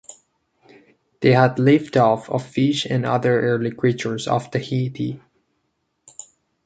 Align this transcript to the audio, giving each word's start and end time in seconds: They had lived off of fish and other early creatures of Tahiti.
They 1.19 1.33
had 1.33 1.59
lived 1.59 1.95
off 1.95 2.27
of 2.31 2.43
fish 2.43 2.87
and 2.87 3.05
other 3.05 3.39
early 3.39 3.69
creatures 3.69 4.27
of 4.27 4.49
Tahiti. 4.49 5.21